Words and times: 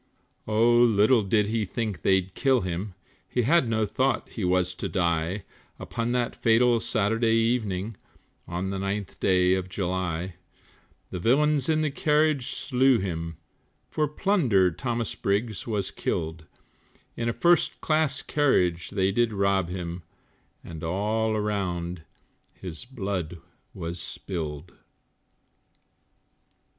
Oh, 0.47 0.79
little 0.79 1.21
did 1.21 1.45
he 1.45 1.63
think 1.63 2.01
they'd 2.01 2.33
kill 2.33 2.61
him, 2.61 2.95
He 3.29 3.43
had 3.43 3.69
no 3.69 3.85
thought 3.85 4.29
he 4.31 4.43
was 4.43 4.73
to 4.73 4.89
die, 4.89 5.43
Upon 5.77 6.11
that 6.11 6.35
fatal 6.35 6.79
Saturday 6.79 7.35
evening, 7.35 7.95
On 8.47 8.71
the 8.71 8.79
9th 8.79 9.19
day 9.19 9.53
of 9.53 9.69
July; 9.69 10.37
The 11.11 11.19
villains 11.19 11.69
in 11.69 11.81
the 11.81 11.91
carriage 11.91 12.47
slew 12.47 12.97
him, 12.97 13.37
For 13.91 14.07
plunder 14.07 14.71
Thomas 14.71 15.13
Briggs 15.13 15.67
was 15.67 15.91
killed, 15.91 16.47
In 17.15 17.29
a 17.29 17.31
first 17.33 17.79
class 17.79 18.23
carriage 18.23 18.89
they 18.89 19.11
did 19.11 19.31
rob 19.31 19.69
him, 19.69 20.01
And 20.63 20.83
all 20.83 21.35
around 21.35 22.01
his 22.55 22.85
blood 22.85 23.37
was 23.75 24.01
spilled. 24.01 24.71